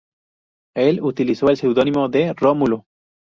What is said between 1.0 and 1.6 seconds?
utilizó el